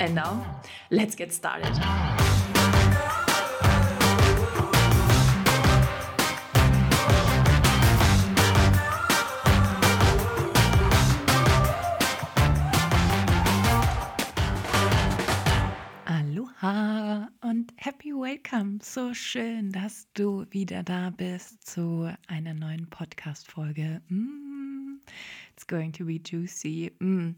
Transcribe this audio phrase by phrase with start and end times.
[0.00, 0.60] And now,
[0.90, 1.66] let's get started.
[16.06, 18.78] Aloha und happy welcome.
[18.80, 24.00] So schön, dass du wieder da bist zu einer neuen Podcast-Folge.
[24.08, 25.00] Mm,
[25.56, 26.92] it's going to be juicy.
[27.00, 27.34] Mm.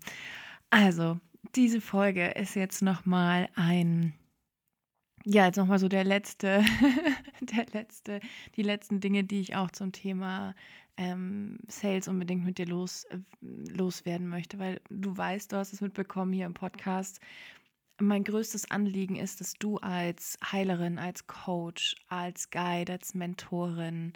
[0.70, 1.18] Also,
[1.54, 4.14] diese Folge ist jetzt nochmal ein,
[5.24, 6.64] ja, jetzt nochmal so der letzte,
[7.40, 8.20] der letzte,
[8.56, 10.54] die letzten Dinge, die ich auch zum Thema
[10.96, 15.80] ähm, Sales unbedingt mit dir los, äh, loswerden möchte, weil du weißt, du hast es
[15.80, 17.20] mitbekommen hier im Podcast.
[17.98, 24.14] Mein größtes Anliegen ist, dass du als Heilerin, als Coach, als Guide, als Mentorin,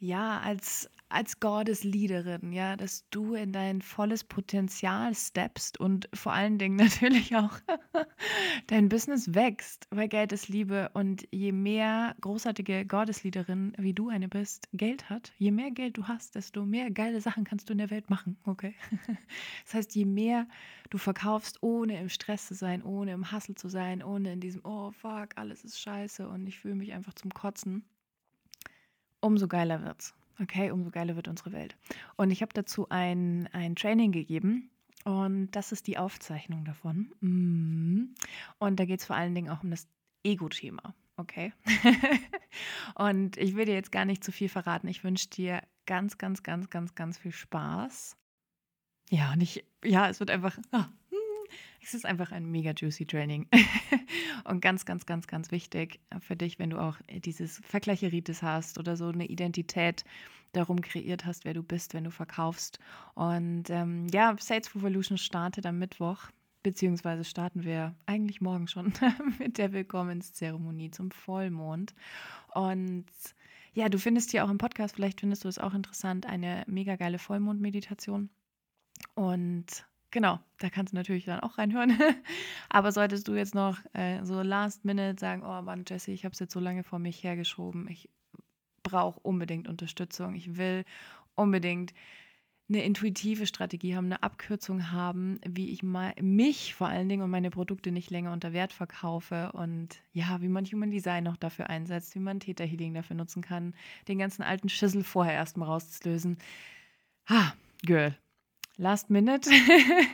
[0.00, 6.56] ja, als, als Gottesleaderin, ja, dass du in dein volles Potenzial steppst und vor allen
[6.56, 7.58] Dingen natürlich auch
[8.66, 14.28] dein Business wächst, weil Geld ist Liebe und je mehr großartige Gottesleaderin wie du eine
[14.28, 17.78] bist, Geld hat, je mehr Geld du hast, desto mehr geile Sachen kannst du in
[17.78, 18.74] der Welt machen, okay?
[19.64, 20.48] Das heißt, je mehr
[20.88, 24.62] du verkaufst, ohne im Stress zu sein, ohne im Hustle zu sein, ohne in diesem,
[24.64, 27.84] oh fuck, alles ist scheiße und ich fühle mich einfach zum Kotzen,
[29.20, 30.14] umso geiler wird's.
[30.40, 31.76] Okay, umso geiler wird unsere Welt.
[32.16, 34.70] Und ich habe dazu ein, ein Training gegeben.
[35.04, 37.12] Und das ist die Aufzeichnung davon.
[37.20, 38.14] Mhm.
[38.58, 39.86] Und da geht es vor allen Dingen auch um das
[40.24, 40.94] Ego-Thema.
[41.16, 41.52] Okay.
[42.94, 44.88] und ich will dir jetzt gar nicht zu viel verraten.
[44.88, 48.16] Ich wünsche dir ganz, ganz, ganz, ganz, ganz viel Spaß.
[49.10, 50.88] Ja, und ich, ja, es wird einfach, ah,
[51.82, 53.46] es ist einfach ein mega juicy Training.
[54.44, 58.96] und ganz, ganz, ganz, ganz wichtig für dich, wenn du auch dieses Vergleicheritis hast oder
[58.96, 60.04] so eine Identität
[60.52, 62.78] darum kreiert hast, wer du bist, wenn du verkaufst.
[63.14, 66.24] Und ähm, ja, Sales Revolution startet am Mittwoch,
[66.62, 68.92] beziehungsweise starten wir eigentlich morgen schon
[69.38, 71.94] mit der Willkommenszeremonie zum Vollmond.
[72.52, 73.06] Und
[73.72, 76.96] ja, du findest hier auch im Podcast, vielleicht findest du es auch interessant, eine mega
[76.96, 78.28] geile Vollmondmeditation.
[79.14, 81.96] Und Genau, da kannst du natürlich dann auch reinhören.
[82.68, 86.32] Aber solltest du jetzt noch äh, so last minute sagen, oh Mann, Jesse, ich habe
[86.32, 88.10] es jetzt so lange vor mich hergeschoben, ich
[88.82, 90.84] brauche unbedingt Unterstützung, ich will
[91.34, 91.94] unbedingt
[92.68, 97.30] eine intuitive Strategie haben, eine Abkürzung haben, wie ich mal, mich vor allen Dingen und
[97.30, 101.68] meine Produkte nicht länger unter Wert verkaufe und ja, wie man Human Design noch dafür
[101.68, 103.74] einsetzt, wie man Theta Healing dafür nutzen kann,
[104.06, 106.38] den ganzen alten Schissel vorher erstmal rauszulösen.
[107.28, 108.14] Ha, Girl,
[108.80, 109.50] Last Minute.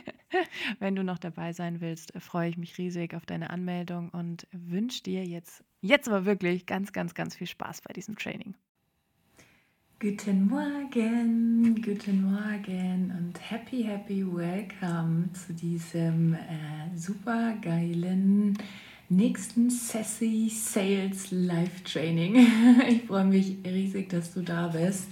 [0.79, 5.03] Wenn du noch dabei sein willst, freue ich mich riesig auf deine Anmeldung und wünsche
[5.03, 8.55] dir jetzt, jetzt aber wirklich ganz, ganz, ganz viel Spaß bei diesem Training.
[10.01, 18.57] Guten Morgen, guten Morgen und happy, happy welcome zu diesem äh, super geilen
[19.07, 22.35] nächsten Sassy Sales Live Training.
[22.89, 25.07] Ich freue mich riesig, dass du da bist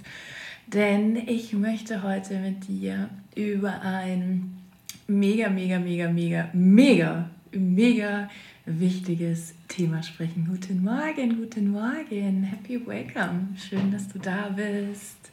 [0.66, 4.58] denn ich möchte heute mit dir über ein
[5.06, 8.28] mega, mega, mega, mega, mega, mega
[8.64, 10.46] wichtiges Thema sprechen.
[10.50, 15.30] Guten Morgen, guten Morgen, happy welcome, schön, dass du da bist.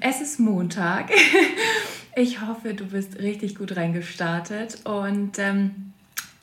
[0.00, 1.10] Es ist Montag.
[2.18, 5.92] Ich hoffe, du bist richtig gut reingestartet und ähm,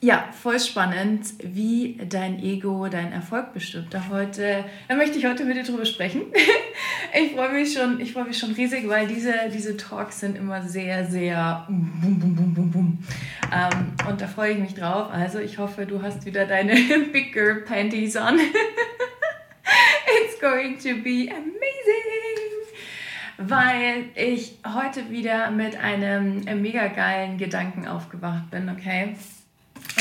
[0.04, 3.94] ja, voll spannend, wie dein Ego deinen Erfolg bestimmt.
[3.94, 6.22] Da heute, da möchte ich heute mit dir drüber sprechen.
[7.16, 10.62] Ich freue mich schon, ich freue mich schon riesig, weil diese, diese Talks sind immer
[10.62, 12.98] sehr, sehr bum, bum, bum, bum, bum.
[13.52, 15.12] Ähm, und da freue ich mich drauf.
[15.12, 16.74] Also ich hoffe, du hast wieder deine
[17.12, 18.40] Big Girl Panties on.
[20.24, 21.54] It's going to be amazing!
[23.38, 29.14] Weil ich heute wieder mit einem mega geilen Gedanken aufgewacht bin, okay?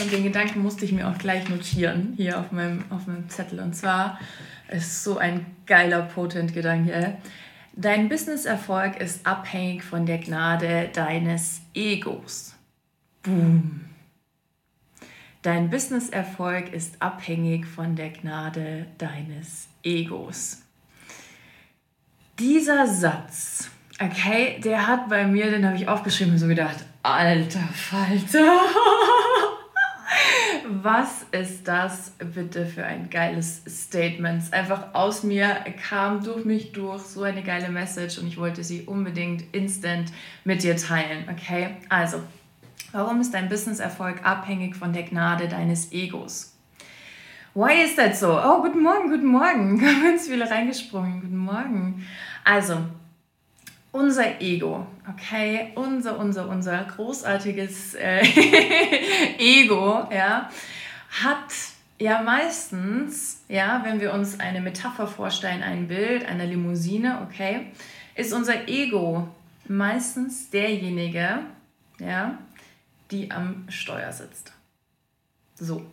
[0.01, 3.59] Und den Gedanken musste ich mir auch gleich notieren, hier auf meinem, auf meinem Zettel.
[3.59, 4.19] Und zwar
[4.69, 7.17] ist so ein geiler Potent-Gedanke.
[7.75, 12.55] Dein Business-Erfolg ist abhängig von der Gnade deines Egos.
[13.23, 13.81] Boom.
[15.41, 20.61] Dein Business-Erfolg ist abhängig von der Gnade deines Egos.
[22.39, 23.69] Dieser Satz,
[23.99, 28.61] okay, der hat bei mir, den habe ich aufgeschrieben und so gedacht, alter Falter.
[30.83, 34.51] was ist das bitte für ein geiles Statement?
[34.51, 38.81] Einfach aus mir kam durch mich durch so eine geile Message und ich wollte sie
[38.81, 40.11] unbedingt instant
[40.43, 41.25] mit dir teilen.
[41.31, 42.17] Okay, also,
[42.91, 46.53] warum ist dein Businesserfolg abhängig von der Gnade deines Egos?
[47.53, 48.37] Why is that so?
[48.37, 49.79] Oh, guten Morgen, guten Morgen.
[50.03, 51.21] Ganz viele reingesprungen.
[51.21, 52.05] Guten Morgen.
[52.43, 52.77] Also,
[53.93, 58.21] unser Ego, okay, unser, unser, unser großartiges äh,
[59.37, 60.49] Ego, ja,
[61.23, 61.53] hat
[61.99, 67.67] ja meistens, ja, wenn wir uns eine Metapher vorstellen, ein Bild einer Limousine, okay,
[68.15, 69.27] ist unser Ego
[69.67, 71.39] meistens derjenige,
[71.99, 72.37] ja,
[73.11, 74.53] die am Steuer sitzt.
[75.55, 75.85] So.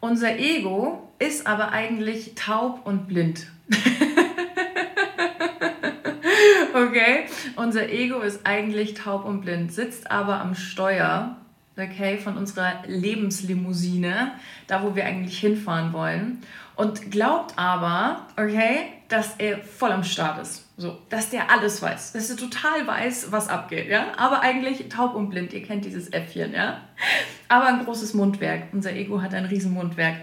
[0.00, 3.46] Unser Ego ist aber eigentlich taub und blind.
[6.74, 7.26] okay?
[7.56, 11.38] Unser Ego ist eigentlich taub und blind, sitzt aber am Steuer,
[11.76, 14.32] okay, von unserer Lebenslimousine,
[14.66, 16.42] da wo wir eigentlich hinfahren wollen
[16.74, 20.64] und glaubt aber, okay, dass er voll am Start ist.
[20.78, 24.12] So, dass der alles weiß, dass er total weiß, was abgeht, ja?
[24.18, 26.82] Aber eigentlich taub und blind, ihr kennt dieses Äffchen, ja?
[27.48, 28.64] Aber ein großes Mundwerk.
[28.72, 30.16] Unser Ego hat ein riesen Mundwerk.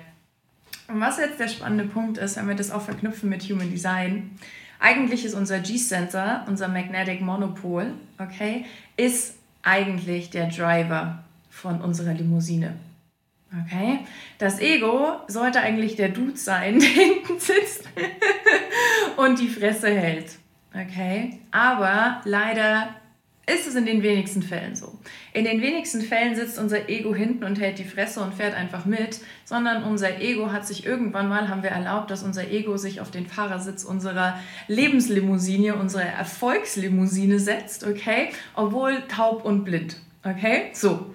[0.87, 4.37] Und was jetzt der spannende Punkt ist, wenn wir das auch verknüpfen mit Human Design,
[4.79, 8.65] eigentlich ist unser G-Sensor, unser Magnetic Monopol, okay,
[8.95, 11.23] ist eigentlich der Driver
[11.53, 12.73] von unserer Limousine.
[13.65, 13.99] Okay?
[14.39, 17.87] Das Ego sollte eigentlich der Dude sein, der hinten sitzt
[19.17, 20.39] und die Fresse hält.
[20.73, 21.39] Okay?
[21.51, 22.95] Aber leider
[23.45, 24.97] ist es in den wenigsten Fällen so.
[25.33, 28.85] In den wenigsten Fällen sitzt unser Ego hinten und hält die Fresse und fährt einfach
[28.85, 32.99] mit, sondern unser Ego hat sich irgendwann mal, haben wir erlaubt, dass unser Ego sich
[32.99, 38.29] auf den Fahrersitz unserer Lebenslimousine, unserer Erfolgslimousine setzt, okay?
[38.55, 40.69] Obwohl taub und blind, okay?
[40.73, 41.13] So.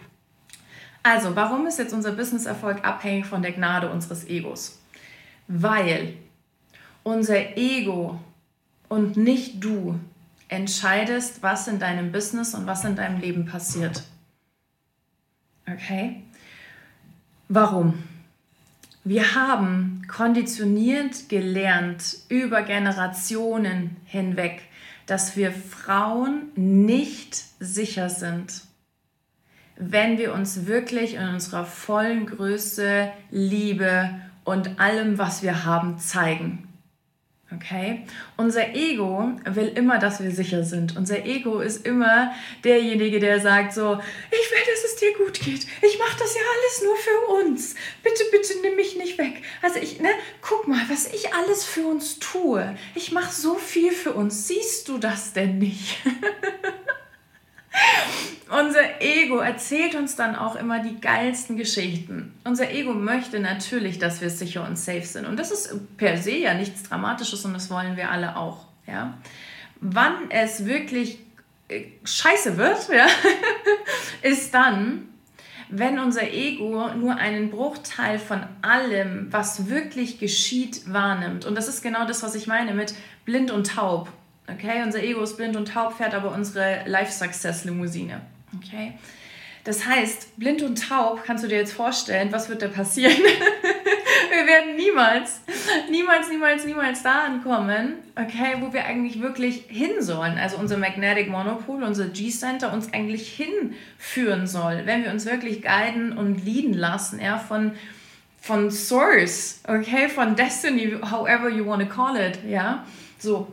[1.02, 4.80] Also, warum ist jetzt unser Businesserfolg abhängig von der Gnade unseres Egos?
[5.46, 6.14] Weil
[7.02, 8.20] unser Ego
[8.88, 9.98] und nicht du
[10.48, 14.02] entscheidest, was in deinem Business und was in deinem Leben passiert.
[15.70, 16.22] Okay?
[17.48, 18.02] Warum?
[19.04, 24.62] Wir haben konditioniert gelernt über Generationen hinweg,
[25.06, 28.64] dass wir Frauen nicht sicher sind,
[29.78, 34.10] wenn wir uns wirklich in unserer vollen Größe, Liebe
[34.44, 36.64] und allem, was wir haben, zeigen.
[37.54, 38.04] Okay?
[38.36, 40.96] Unser Ego will immer, dass wir sicher sind.
[40.96, 42.32] Unser Ego ist immer
[42.62, 43.98] derjenige, der sagt so,
[44.30, 45.66] ich will, dass es dir gut geht.
[45.80, 47.74] Ich mache das ja alles nur für uns.
[48.02, 49.40] Bitte, bitte nimm mich nicht weg.
[49.62, 50.10] Also ich, ne,
[50.42, 52.76] guck mal, was ich alles für uns tue.
[52.94, 54.46] Ich mache so viel für uns.
[54.46, 56.02] Siehst du das denn nicht?
[58.50, 62.32] Unser Ego erzählt uns dann auch immer die geilsten Geschichten.
[62.44, 65.26] Unser Ego möchte natürlich, dass wir sicher und safe sind.
[65.26, 68.64] Und das ist per se ja nichts Dramatisches und das wollen wir alle auch.
[68.86, 69.18] Ja?
[69.80, 71.18] Wann es wirklich
[71.68, 73.06] äh, scheiße wird, ja,
[74.22, 75.08] ist dann,
[75.68, 81.44] wenn unser Ego nur einen Bruchteil von allem, was wirklich geschieht, wahrnimmt.
[81.44, 82.94] Und das ist genau das, was ich meine mit
[83.26, 84.08] blind und taub.
[84.50, 88.22] Okay, unser Ego ist blind und taub, fährt aber unsere Life Success Limousine.
[88.56, 88.94] Okay.
[89.64, 93.12] Das heißt, blind und taub, kannst du dir jetzt vorstellen, was wird da passieren?
[94.30, 95.42] wir werden niemals,
[95.90, 100.38] niemals, niemals, niemals da ankommen, okay, wo wir eigentlich wirklich hin sollen.
[100.38, 106.16] Also unser Magnetic Monopol, unser G-Center uns eigentlich hinführen soll, wenn wir uns wirklich guiden
[106.16, 107.72] und leaden lassen, ja, von,
[108.40, 112.86] von Source, okay, von Destiny, however you want to call it, ja.
[113.18, 113.48] So,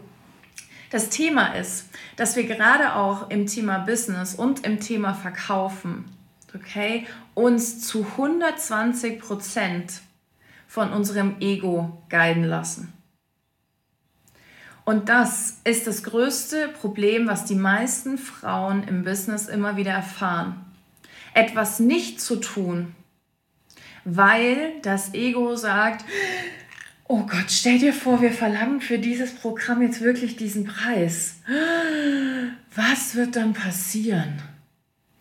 [0.90, 6.06] das Thema ist, dass wir gerade auch im Thema Business und im Thema Verkaufen,
[6.54, 10.02] okay, uns zu 120 Prozent
[10.68, 12.94] von unserem Ego guiden lassen.
[14.86, 20.64] Und das ist das größte Problem, was die meisten Frauen im Business immer wieder erfahren.
[21.34, 22.96] Etwas nicht zu tun,
[24.06, 26.06] weil das Ego sagt,
[27.08, 31.36] oh Gott, stell dir vor, wir verlangen für dieses Programm jetzt wirklich diesen Preis.
[32.76, 34.42] Was wird dann passieren?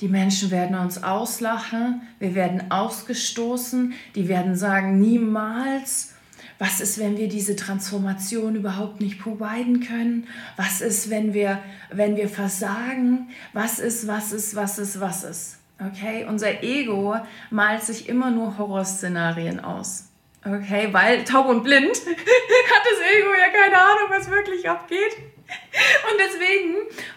[0.01, 6.11] Die Menschen werden uns auslachen, wir werden ausgestoßen, die werden sagen, niemals.
[6.59, 10.27] Was ist, wenn wir diese Transformation überhaupt nicht providen können?
[10.57, 11.59] Was ist, wenn wir,
[11.91, 13.29] wenn wir versagen?
[13.53, 15.59] Was ist, was ist, was ist, was ist?
[15.81, 17.17] Okay, unser Ego
[17.51, 20.09] malt sich immer nur Horrorszenarien aus.
[20.47, 25.17] Okay, weil taub und blind hat das Ego ja keine Ahnung, was wirklich abgeht.
[25.17, 26.75] Und deswegen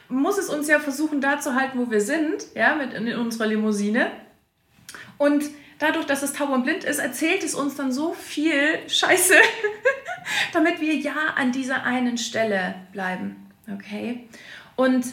[0.08, 3.48] muss es uns ja versuchen, da zu halten, wo wir sind, ja, mit in unserer
[3.48, 4.12] Limousine.
[5.18, 5.44] Und
[5.80, 9.36] dadurch, dass es taub und blind ist, erzählt es uns dann so viel Scheiße,
[10.54, 13.48] damit wir ja an dieser einen Stelle bleiben.
[13.74, 14.30] Okay?
[14.76, 15.06] Und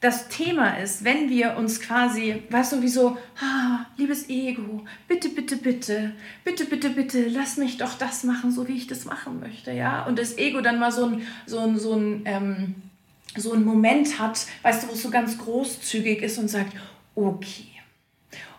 [0.00, 5.28] das Thema ist, wenn wir uns quasi, weißt du, wie so, ah, liebes Ego, bitte,
[5.30, 6.12] bitte, bitte,
[6.44, 10.06] bitte, bitte, bitte, lass mich doch das machen, so wie ich das machen möchte, ja.
[10.06, 12.74] Und das Ego dann mal so ein, so ein, so ein, ähm,
[13.36, 16.74] so ein Moment hat, weißt du, wo es so ganz großzügig ist und sagt,
[17.16, 17.66] okay,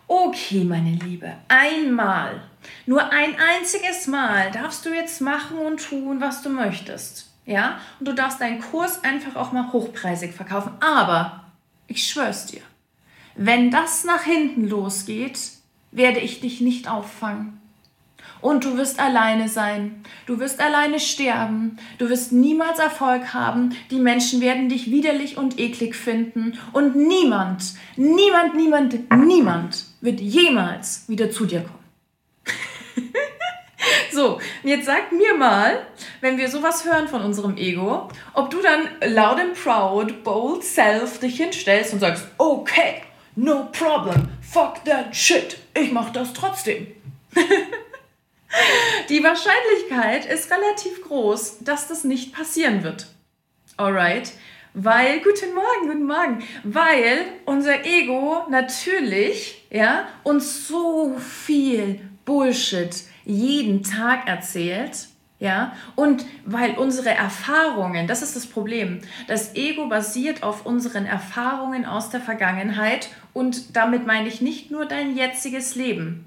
[0.06, 2.42] okay, meine Liebe, einmal,
[2.84, 7.29] nur ein einziges Mal darfst du jetzt machen und tun, was du möchtest.
[7.46, 10.72] Ja, und du darfst deinen Kurs einfach auch mal hochpreisig verkaufen.
[10.80, 11.44] Aber
[11.86, 12.62] ich schwör's dir,
[13.34, 15.38] wenn das nach hinten losgeht,
[15.92, 17.60] werde ich dich nicht auffangen.
[18.40, 20.02] Und du wirst alleine sein.
[20.26, 21.76] Du wirst alleine sterben.
[21.98, 23.76] Du wirst niemals Erfolg haben.
[23.90, 26.58] Die Menschen werden dich widerlich und eklig finden.
[26.72, 31.79] Und niemand, niemand, niemand, niemand wird jemals wieder zu dir kommen.
[34.12, 35.86] So, jetzt sag mir mal,
[36.20, 41.20] wenn wir sowas hören von unserem Ego, ob du dann loud and proud, bold self
[41.20, 43.02] dich hinstellst und sagst, okay,
[43.36, 46.88] no problem, fuck that shit, ich mach das trotzdem.
[49.08, 53.06] Die Wahrscheinlichkeit ist relativ groß, dass das nicht passieren wird.
[53.76, 54.32] Alright?
[54.74, 63.82] Weil, guten Morgen, guten Morgen, weil unser Ego natürlich, ja, uns so viel Bullshit jeden
[63.82, 65.08] Tag erzählt,
[65.40, 71.86] ja, und weil unsere Erfahrungen, das ist das Problem, das Ego basiert auf unseren Erfahrungen
[71.86, 76.26] aus der Vergangenheit und damit meine ich nicht nur dein jetziges Leben.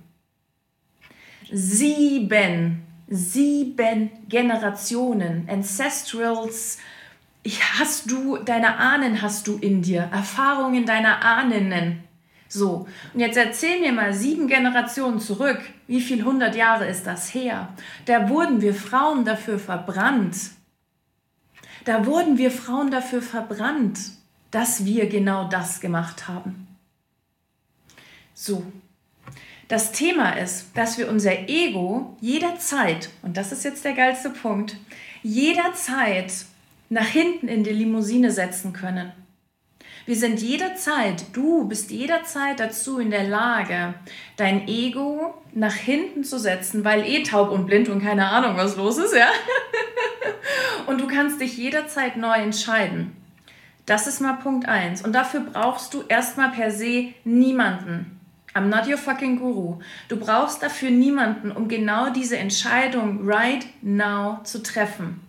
[1.51, 6.79] Sieben, sieben Generationen, Ancestrals,
[7.77, 12.03] hast du, deine Ahnen hast du in dir, Erfahrungen deiner Ahnen
[12.53, 17.33] so, und jetzt erzähl mir mal sieben Generationen zurück, wie viel hundert Jahre ist das
[17.33, 17.69] her?
[18.05, 20.35] Da wurden wir Frauen dafür verbrannt.
[21.83, 23.99] Da wurden wir Frauen dafür verbrannt,
[24.51, 26.67] dass wir genau das gemacht haben.
[28.35, 28.63] So,
[29.67, 34.77] das Thema ist, dass wir unser Ego jederzeit, und das ist jetzt der geilste Punkt,
[35.23, 36.31] jederzeit
[36.89, 39.11] nach hinten in die Limousine setzen können.
[40.05, 43.93] Wir sind jederzeit, du bist jederzeit dazu in der Lage,
[44.35, 48.75] dein Ego nach hinten zu setzen, weil eh taub und blind und keine Ahnung, was
[48.75, 49.27] los ist, ja?
[50.87, 53.15] Und du kannst dich jederzeit neu entscheiden.
[53.85, 55.01] Das ist mal Punkt 1.
[55.03, 58.19] Und dafür brauchst du erstmal per se niemanden.
[58.53, 59.79] I'm not your fucking guru.
[60.09, 65.21] Du brauchst dafür niemanden, um genau diese Entscheidung right now zu treffen.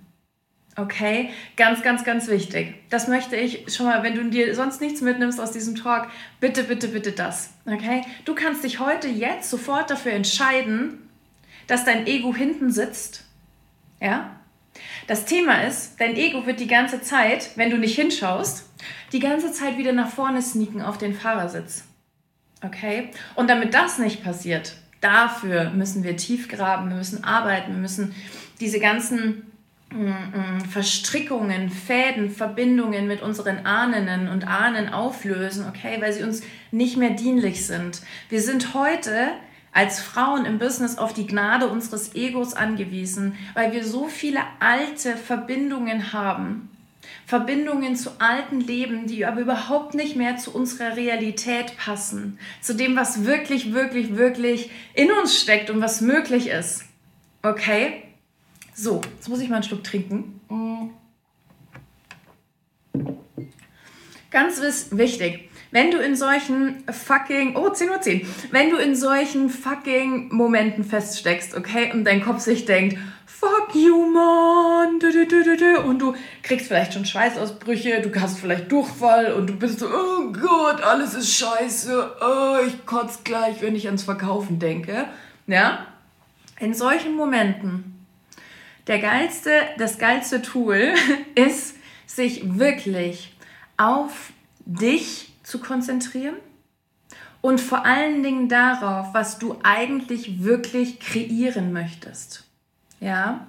[0.77, 2.75] Okay, ganz, ganz, ganz wichtig.
[2.91, 6.09] Das möchte ich schon mal, wenn du dir sonst nichts mitnimmst aus diesem Talk,
[6.41, 7.51] bitte, bitte, bitte das.
[7.65, 11.09] Okay, du kannst dich heute jetzt sofort dafür entscheiden,
[11.69, 13.25] dass dein Ego hinten sitzt.
[14.01, 14.41] Ja?
[15.07, 18.69] Das Thema ist, dein Ego wird die ganze Zeit, wenn du nicht hinschaust,
[19.13, 21.85] die ganze Zeit wieder nach vorne sneaken auf den Fahrersitz.
[22.65, 23.11] Okay?
[23.37, 28.13] Und damit das nicht passiert, dafür müssen wir tief graben, wir müssen arbeiten, wir müssen
[28.59, 29.54] diese ganzen
[30.71, 37.11] Verstrickungen, Fäden, Verbindungen mit unseren Ahnen und Ahnen auflösen, okay, weil sie uns nicht mehr
[37.11, 38.03] dienlich sind.
[38.29, 39.29] Wir sind heute
[39.73, 45.17] als Frauen im Business auf die Gnade unseres Egos angewiesen, weil wir so viele alte
[45.17, 46.71] Verbindungen haben.
[47.27, 52.97] Verbindungen zu alten Leben, die aber überhaupt nicht mehr zu unserer Realität passen, zu dem,
[52.97, 56.85] was wirklich, wirklich, wirklich in uns steckt und was möglich ist.
[57.43, 58.03] Okay?
[58.77, 60.41] So, jetzt muss ich mal einen Schluck trinken.
[64.33, 69.49] Ganz wichtig, wenn du in solchen fucking, oh, 10 Uhr 10, wenn du in solchen
[69.49, 75.01] fucking Momenten feststeckst, okay, und dein Kopf sich denkt, fuck you, man,
[75.87, 80.33] und du kriegst vielleicht schon Schweißausbrüche, du hast vielleicht Durchfall und du bist so, oh
[80.33, 85.07] Gott, alles ist scheiße, oh, ich kotze gleich, wenn ich ans Verkaufen denke,
[85.47, 85.87] ja,
[86.59, 87.94] in solchen Momenten
[88.87, 90.95] der geilste, das geilste Tool
[91.35, 91.77] ist,
[92.07, 93.35] sich wirklich
[93.77, 94.33] auf
[94.65, 96.37] dich zu konzentrieren
[97.41, 102.45] und vor allen Dingen darauf, was du eigentlich wirklich kreieren möchtest.
[103.01, 103.47] Ja?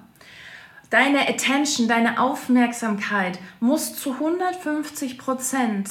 [0.90, 5.88] Deine Attention, deine Aufmerksamkeit muss zu 150 Prozent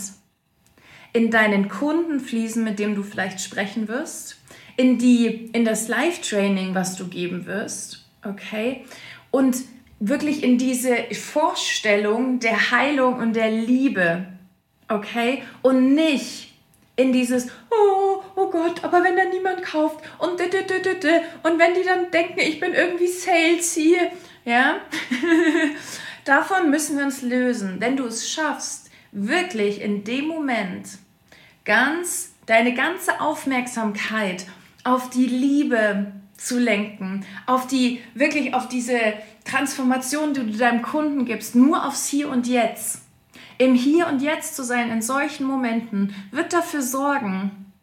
[1.13, 4.37] in deinen Kunden fließen, mit dem du vielleicht sprechen wirst,
[4.77, 8.85] in, die, in das Live-Training, was du geben wirst, okay?
[9.35, 9.57] Und
[9.99, 14.27] wirklich in diese Vorstellung der Heilung und der Liebe,
[14.87, 15.43] okay?
[15.61, 16.53] Und nicht
[16.95, 22.11] in dieses, oh, oh Gott, aber wenn da niemand kauft und und wenn die dann
[22.11, 23.97] denken, ich bin irgendwie salesy,
[24.45, 24.77] ja,
[26.23, 27.81] davon müssen wir uns lösen.
[27.81, 30.87] Wenn du es schaffst, wirklich in dem Moment
[31.65, 34.45] ganz deine ganze Aufmerksamkeit
[34.85, 38.99] auf die Liebe zu lenken, auf die wirklich auf diese
[39.45, 43.01] Transformation, die du deinem Kunden gibst, nur aufs Hier und Jetzt.
[43.57, 47.73] Im Hier und Jetzt zu sein in solchen Momenten wird dafür sorgen,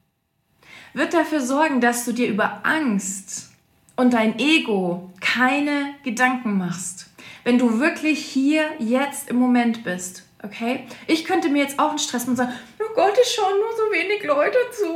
[0.93, 3.51] wird dafür sorgen, dass du dir über Angst
[3.97, 7.11] und dein Ego keine Gedanken machst.
[7.45, 10.87] Wenn du wirklich hier jetzt im Moment bist, okay?
[11.07, 13.73] Ich könnte mir jetzt auch einen Stress machen und sagen, oh Gott, es schauen nur
[13.77, 14.93] so wenig Leute zu.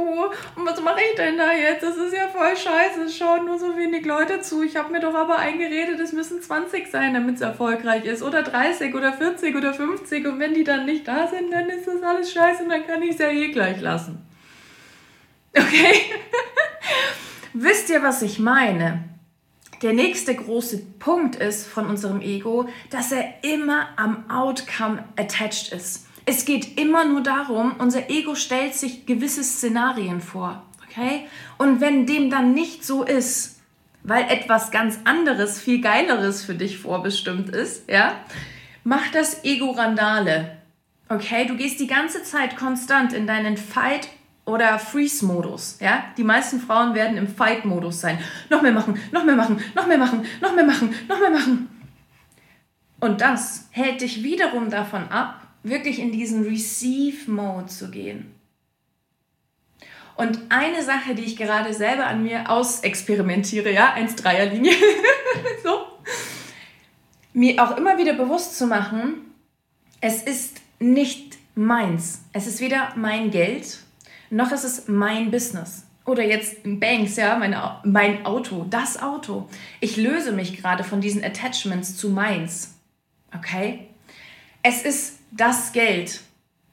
[0.57, 1.83] Und was mache ich denn da jetzt?
[1.83, 4.63] Das ist ja voll scheiße, es schauen nur so wenig Leute zu.
[4.63, 8.23] Ich habe mir doch aber eingeredet, es müssen 20 sein, damit es erfolgreich ist.
[8.23, 10.27] Oder 30 oder 40 oder 50.
[10.27, 13.03] Und wenn die dann nicht da sind, dann ist das alles scheiße und dann kann
[13.03, 14.27] ich es ja eh gleich lassen.
[15.57, 16.03] Okay?
[17.55, 19.16] Wisst ihr, was ich meine?
[19.87, 26.09] Der nächste große Punkt ist von unserem Ego, dass er immer am Outcome attached ist.
[26.25, 30.65] Es geht immer nur darum, unser Ego stellt sich gewisse Szenarien vor.
[30.89, 31.29] Okay?
[31.57, 33.61] Und wenn dem dann nicht so ist,
[34.03, 38.19] weil etwas ganz anderes, viel geileres für dich vorbestimmt ist, ja,
[38.83, 40.57] macht das Ego Randale.
[41.09, 44.09] Okay, du gehst die ganze Zeit konstant in deinen Fight
[44.47, 45.79] oder Freeze-Modus.
[45.81, 46.07] Ja?
[46.17, 48.19] Die meisten Frauen werden im Fight-Modus sein.
[48.49, 51.69] Noch mehr machen, noch mehr machen, noch mehr machen, noch mehr machen, noch mehr machen.
[53.01, 58.33] Und das hält dich wiederum davon ab, wirklich in diesen Receive-Mode zu gehen.
[60.17, 64.73] Und eine Sache, die ich gerade selber an mir ausexperimentiere, ja, 1-3er-Linie,
[65.63, 65.87] so,
[67.35, 69.35] mir auch immer wieder bewusst zu machen,
[70.01, 72.23] es ist nicht meins.
[72.33, 73.81] Es ist weder mein Geld,
[74.31, 75.85] noch ist es mein Business.
[76.05, 79.49] Oder jetzt Banks, ja, mein, mein Auto, das Auto.
[79.81, 82.77] Ich löse mich gerade von diesen Attachments zu meins.
[83.35, 83.89] Okay?
[84.63, 86.21] Es ist das Geld.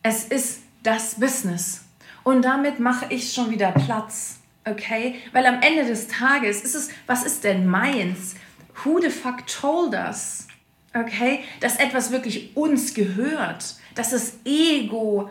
[0.04, 1.84] Es ist das Business.
[2.24, 4.40] Und damit mache ich schon wieder Platz.
[4.66, 5.16] Okay?
[5.32, 8.36] Weil am Ende des Tages ist es, was ist denn meins?
[8.84, 10.48] Who the fuck told us?
[10.94, 11.40] Okay?
[11.60, 13.76] Dass etwas wirklich uns gehört.
[13.96, 15.30] Dass das Ego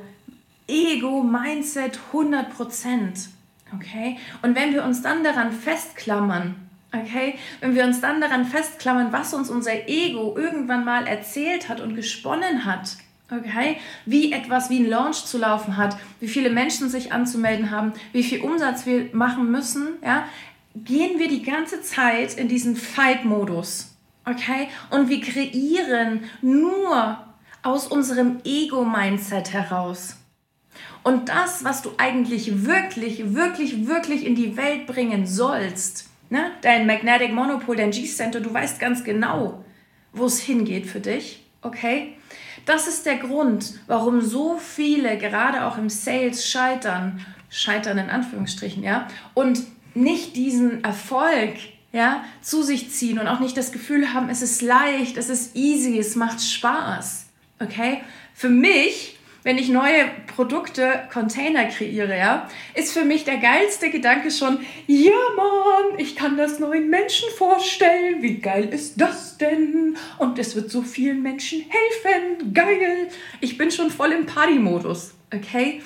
[0.73, 3.29] Ego, Mindset 100%
[3.75, 4.19] Okay?
[4.43, 6.55] Und wenn wir uns dann daran festklammern,
[6.93, 11.81] okay, wenn wir uns dann daran festklammern, was uns unser Ego irgendwann mal erzählt hat
[11.81, 12.97] und gesponnen hat,
[13.31, 17.93] okay, wie etwas wie ein Launch zu laufen hat, wie viele Menschen sich anzumelden haben,
[18.13, 20.27] wie viel Umsatz wir machen müssen, ja,
[20.75, 27.19] gehen wir die ganze Zeit in diesen Fight-Modus, okay, und wir kreieren nur
[27.63, 30.17] aus unserem Ego-Mindset heraus.
[31.03, 36.53] Und das, was du eigentlich wirklich, wirklich, wirklich in die Welt bringen sollst, ne?
[36.63, 39.65] dein Magnetic Monopol, dein G-Center, du weißt ganz genau,
[40.13, 42.15] wo es hingeht für dich, okay?
[42.67, 48.85] Das ist der Grund, warum so viele gerade auch im Sales scheitern, scheitern in Anführungsstrichen,
[48.85, 49.61] ja, und
[49.95, 51.55] nicht diesen Erfolg,
[51.93, 55.57] ja, zu sich ziehen und auch nicht das Gefühl haben, es ist leicht, es ist
[55.57, 57.27] easy, es macht Spaß,
[57.61, 58.03] okay?
[58.35, 64.31] Für mich wenn ich neue Produkte, Container kreiere, ja, ist für mich der geilste Gedanke
[64.31, 68.23] schon, ja Mann, ich kann das neuen Menschen vorstellen.
[68.23, 69.97] Wie geil ist das denn?
[70.19, 72.53] Und es wird so vielen Menschen helfen.
[72.55, 73.09] Geil.
[73.41, 75.83] Ich bin schon voll im Party-Modus, okay?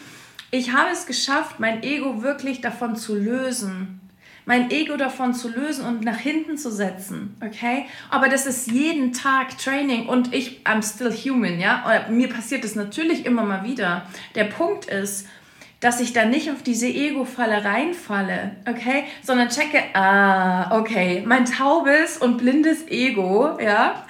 [0.51, 4.01] Ich habe es geschafft, mein Ego wirklich davon zu lösen
[4.47, 7.87] mein Ego davon zu lösen und nach hinten zu setzen, okay?
[8.11, 11.85] Aber das ist jeden Tag Training und ich, I'm still human, ja?
[11.85, 14.07] Oder mir passiert das natürlich immer mal wieder.
[14.37, 15.27] Der Punkt ist,
[15.81, 19.05] dass ich da nicht auf diese Ego-Falle reinfalle, okay?
[19.23, 24.07] Sondern checke, ah, okay, mein taubes und blindes Ego, ja,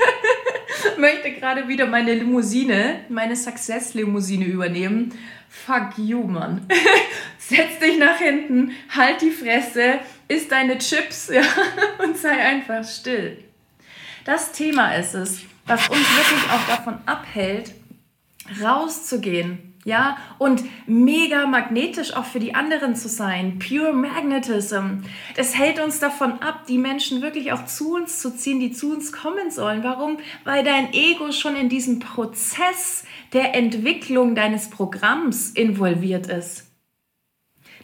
[0.98, 5.12] möchte gerade wieder meine Limousine, meine Success-Limousine übernehmen.
[5.48, 6.66] Fuck you, Mann.
[7.48, 11.42] Setz dich nach hinten, halt die Fresse, isst deine Chips ja,
[12.02, 13.38] und sei einfach still.
[14.24, 17.72] Das Thema ist es, was uns wirklich auch davon abhält,
[18.60, 23.60] rauszugehen, ja, und mega magnetisch auch für die anderen zu sein.
[23.60, 25.04] Pure Magnetism.
[25.36, 28.92] Das hält uns davon ab, die Menschen wirklich auch zu uns zu ziehen, die zu
[28.92, 29.84] uns kommen sollen.
[29.84, 30.18] Warum?
[30.42, 36.66] Weil dein Ego schon in diesem Prozess der Entwicklung deines Programms involviert ist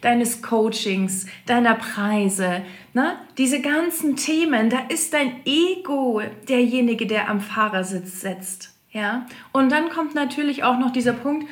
[0.01, 3.17] deines Coachings, deiner Preise, ne?
[3.37, 8.73] diese ganzen Themen, da ist dein Ego derjenige, der am Fahrersitz sitzt.
[8.91, 9.25] Ja?
[9.51, 11.49] Und dann kommt natürlich auch noch dieser Punkt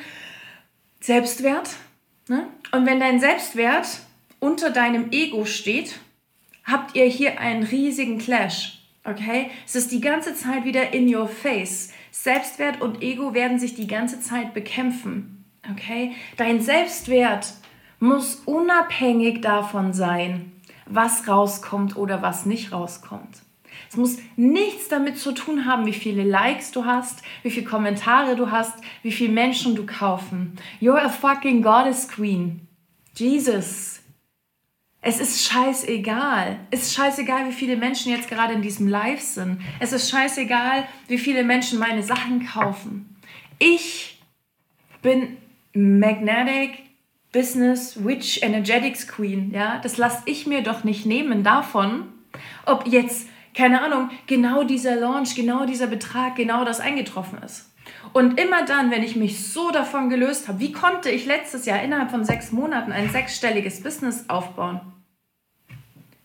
[1.00, 1.70] Selbstwert.
[2.28, 2.46] Ne?
[2.70, 3.86] Und wenn dein Selbstwert
[4.38, 5.98] unter deinem Ego steht,
[6.64, 8.78] habt ihr hier einen riesigen Clash.
[9.04, 9.50] Okay?
[9.66, 11.92] Es ist die ganze Zeit wieder in your face.
[12.10, 15.44] Selbstwert und Ego werden sich die ganze Zeit bekämpfen.
[15.70, 16.12] Okay?
[16.36, 17.54] Dein Selbstwert
[18.02, 20.52] muss unabhängig davon sein,
[20.86, 23.42] was rauskommt oder was nicht rauskommt.
[23.88, 28.34] Es muss nichts damit zu tun haben, wie viele Likes du hast, wie viele Kommentare
[28.34, 30.56] du hast, wie viele Menschen du kaufen.
[30.80, 32.66] You're a fucking goddess queen.
[33.14, 34.00] Jesus.
[35.00, 36.58] Es ist scheißegal.
[36.70, 39.60] Es ist scheißegal, wie viele Menschen jetzt gerade in diesem Live sind.
[39.78, 43.16] Es ist scheißegal, wie viele Menschen meine Sachen kaufen.
[43.58, 44.20] Ich
[45.02, 45.36] bin
[45.72, 46.91] Magnetic
[47.32, 49.50] Business Witch Energetics Queen.
[49.52, 52.12] Ja, das lasse ich mir doch nicht nehmen davon,
[52.66, 57.70] ob jetzt, keine Ahnung, genau dieser Launch, genau dieser Betrag, genau das eingetroffen ist.
[58.12, 61.82] Und immer dann, wenn ich mich so davon gelöst habe, wie konnte ich letztes Jahr
[61.82, 64.80] innerhalb von sechs Monaten ein sechsstelliges Business aufbauen?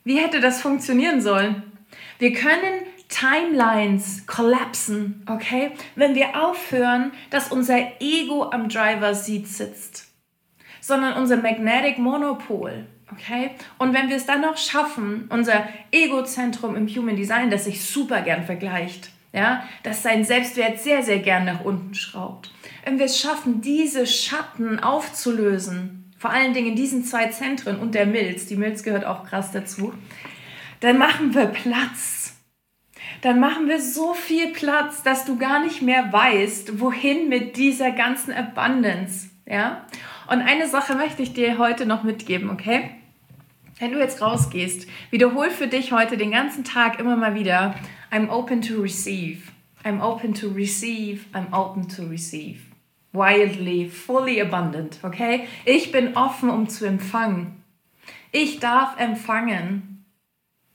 [0.04, 1.64] Wie hätte das funktionieren sollen?
[2.20, 5.72] Wir können Timelines kollapsen, okay?
[5.96, 10.07] Wenn wir aufhören, dass unser Ego am Driver Seat sitzt,
[10.88, 13.52] sondern unser Magnetic Monopol, okay?
[13.78, 18.22] Und wenn wir es dann noch schaffen, unser Egozentrum im Human Design, das sich super
[18.22, 22.54] gern vergleicht, ja, das seinen Selbstwert sehr, sehr gern nach unten schraubt.
[22.86, 27.94] Wenn wir es schaffen, diese Schatten aufzulösen, vor allen Dingen in diesen zwei Zentren und
[27.94, 29.94] der Milz, die Milz gehört auch krass dazu,
[30.80, 32.38] dann machen wir Platz.
[33.24, 37.92] Dann machen wir so viel Platz, dass du gar nicht mehr weißt, wohin mit dieser
[37.92, 39.32] ganzen Abundance.
[39.46, 39.86] Ja?
[40.30, 42.92] Und eine Sache möchte ich dir heute noch mitgeben, okay?
[43.80, 47.76] Wenn du jetzt rausgehst, wiederhol für dich heute den ganzen Tag immer mal wieder,
[48.12, 49.52] I'm open to receive.
[49.84, 51.26] I'm open to receive.
[51.34, 52.60] I'm open to receive
[53.18, 55.48] wildly, fully abundant, okay?
[55.66, 57.64] Ich bin offen, um zu empfangen.
[58.32, 60.06] Ich darf empfangen,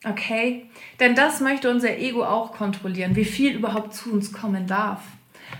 [0.05, 0.67] okay?
[1.01, 5.03] Denn das möchte unser Ego auch kontrollieren, wie viel überhaupt zu uns kommen darf,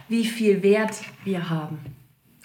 [0.09, 1.79] wie viel Wert wir haben.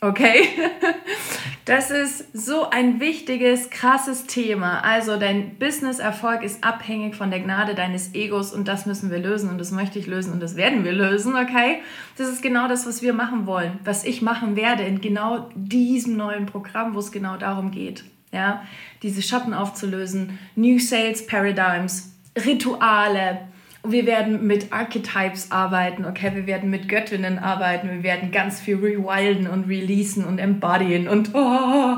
[0.01, 0.47] Okay?
[1.67, 4.85] Das ist so ein wichtiges, krasses Thema.
[4.85, 9.49] Also dein Business-Erfolg ist abhängig von der Gnade deines Egos und das müssen wir lösen
[9.49, 11.81] und das möchte ich lösen und das werden wir lösen, okay?
[12.15, 16.15] Das ist genau das, was wir machen wollen, was ich machen werde in genau diesem
[16.15, 18.05] neuen Programm, wo es genau darum geht.
[18.31, 18.63] Ja,
[19.03, 22.13] diese Schatten aufzulösen, New Sales Paradigms,
[22.45, 23.39] Rituale,
[23.83, 28.77] wir werden mit Archetypes arbeiten, okay, wir werden mit Göttinnen arbeiten, wir werden ganz viel
[28.77, 31.97] rewilden und releasen und embodyen und oh,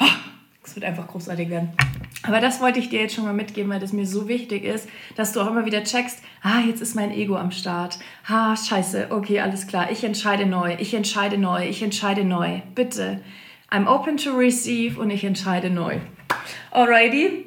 [0.00, 0.06] oh,
[0.64, 1.70] es wird einfach großartig werden.
[2.22, 4.88] Aber das wollte ich dir jetzt schon mal mitgeben, weil das mir so wichtig ist,
[5.16, 7.98] dass du auch immer wieder checkst, ah, jetzt ist mein Ego am Start.
[8.28, 12.60] Ah, scheiße, okay, alles klar, ich entscheide neu, ich entscheide neu, ich entscheide neu.
[12.74, 13.20] Bitte,
[13.70, 15.98] I'm open to receive und ich entscheide neu.
[16.72, 17.46] Alrighty,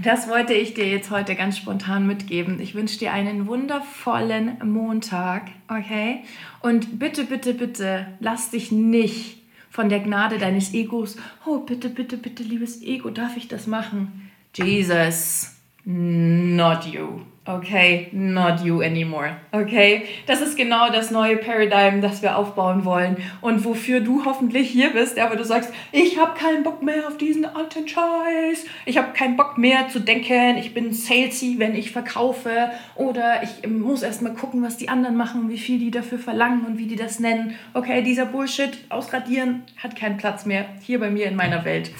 [0.00, 2.60] das wollte ich dir jetzt heute ganz spontan mitgeben.
[2.60, 6.24] Ich wünsche dir einen wundervollen Montag, okay?
[6.60, 12.16] Und bitte, bitte, bitte, lass dich nicht von der Gnade deines Egos, oh, bitte, bitte,
[12.16, 14.30] bitte, liebes Ego, darf ich das machen?
[14.54, 17.22] Jesus, not you.
[17.44, 19.36] Okay, not you anymore.
[19.50, 24.70] Okay, das ist genau das neue Paradigm, das wir aufbauen wollen und wofür du hoffentlich
[24.70, 28.64] hier bist, aber du sagst, ich habe keinen Bock mehr auf diesen alten Scheiß.
[28.86, 33.68] Ich habe keinen Bock mehr zu denken, ich bin salesy, wenn ich verkaufe oder ich
[33.68, 36.86] muss erst mal gucken, was die anderen machen, wie viel die dafür verlangen und wie
[36.86, 37.56] die das nennen.
[37.74, 41.90] Okay, dieser Bullshit ausradieren hat keinen Platz mehr hier bei mir in meiner Welt.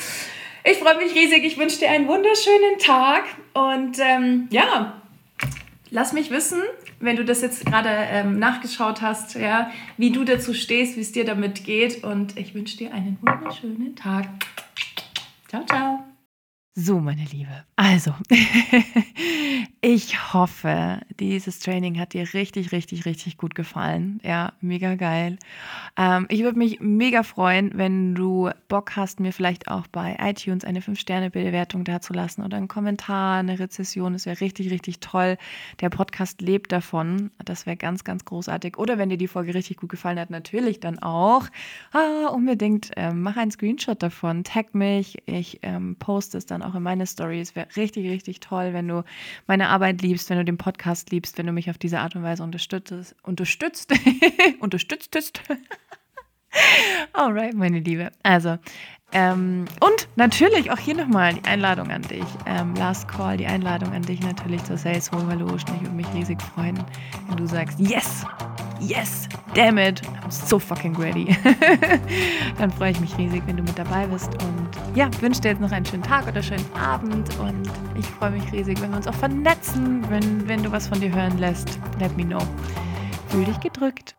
[0.62, 1.42] Ich freue mich riesig.
[1.42, 3.24] Ich wünsche dir einen wunderschönen Tag
[3.54, 5.01] und ähm, ja,
[5.94, 6.58] Lass mich wissen,
[7.00, 11.12] wenn du das jetzt gerade ähm, nachgeschaut hast, ja, wie du dazu stehst, wie es
[11.12, 12.02] dir damit geht.
[12.02, 14.26] Und ich wünsche dir einen wunderschönen Tag.
[15.48, 16.11] Ciao, ciao.
[16.74, 17.50] So, meine Liebe.
[17.76, 18.14] Also,
[19.82, 24.20] ich hoffe, dieses Training hat dir richtig, richtig, richtig gut gefallen.
[24.24, 25.36] Ja, mega geil.
[25.98, 30.64] Ähm, ich würde mich mega freuen, wenn du Bock hast, mir vielleicht auch bei iTunes
[30.64, 34.14] eine 5-Sterne-Bewertung dazulassen oder einen Kommentar, eine Rezession.
[34.14, 35.36] Das wäre richtig, richtig toll.
[35.82, 37.32] Der Podcast lebt davon.
[37.44, 38.78] Das wäre ganz, ganz großartig.
[38.78, 41.48] Oder wenn dir die Folge richtig gut gefallen hat, natürlich dann auch.
[41.92, 45.18] Ah, unbedingt ähm, mach einen Screenshot davon, tag mich.
[45.26, 47.54] Ich ähm, poste es dann dann auch in meine Stories.
[47.54, 49.04] Wäre richtig, richtig toll, wenn du
[49.46, 52.22] meine Arbeit liebst, wenn du den Podcast liebst, wenn du mich auf diese Art und
[52.22, 53.14] Weise unterstützt.
[53.22, 53.92] Unterstützt.
[54.60, 55.42] unterstütztest.
[57.12, 58.10] Alright, meine Liebe.
[58.22, 58.58] Also,
[59.12, 62.24] ähm, und natürlich auch hier nochmal die Einladung an dich.
[62.46, 65.76] Ähm, Last Call, die Einladung an dich natürlich zur Sales Revolution.
[65.76, 66.82] Ich würde mich riesig freuen,
[67.28, 68.24] wenn du sagst, yes,
[68.80, 71.36] yes, damn it, I'm so fucking ready.
[72.58, 75.60] Dann freue ich mich riesig, wenn du mit dabei bist und ja, wünsche dir jetzt
[75.60, 79.06] noch einen schönen Tag oder schönen Abend und ich freue mich riesig, wenn wir uns
[79.06, 81.78] auch vernetzen, wenn, wenn du was von dir hören lässt.
[82.00, 82.40] Let me know.
[83.28, 84.14] Fühl dich gedrückt.